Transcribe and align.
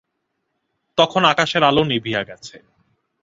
তখন 0.97 1.21
আকাশের 1.25 1.63
আলো 1.63 1.83
নিবিয়া 1.83 2.21
গেছে। 2.23 2.55